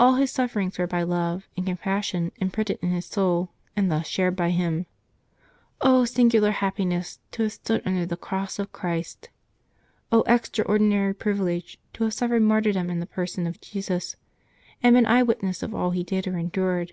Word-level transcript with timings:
All 0.00 0.16
his 0.16 0.32
sufferings 0.32 0.78
were 0.78 0.88
by 0.88 1.04
love 1.04 1.46
and 1.56 1.64
compassion 1.64 2.32
imprinted 2.38 2.80
in 2.82 2.90
his 2.90 3.06
soul, 3.06 3.50
and 3.76 3.88
thus 3.88 4.08
shared 4.08 4.34
by 4.34 4.50
him. 4.50 4.86
singular 6.06 6.50
happiness, 6.50 7.20
to 7.30 7.44
have 7.44 7.52
stood 7.52 7.80
under 7.86 8.04
the 8.04 8.16
cross 8.16 8.58
of 8.58 8.72
Christ! 8.72 9.28
extraordinary 10.12 11.14
privilege, 11.14 11.78
to 11.92 12.02
have 12.02 12.14
suffered 12.14 12.42
martyrdom 12.42 12.90
in 12.90 12.98
the 12.98 13.06
person 13.06 13.46
of 13.46 13.60
Jesus, 13.60 14.16
and 14.82 14.96
been 14.96 15.06
eye 15.06 15.22
witness 15.22 15.62
of 15.62 15.72
all 15.72 15.92
He 15.92 16.02
did 16.02 16.26
or 16.26 16.36
endured 16.36 16.92